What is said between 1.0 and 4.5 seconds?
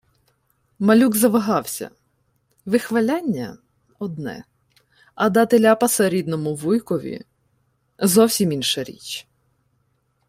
завагався. Вихваляння— одне,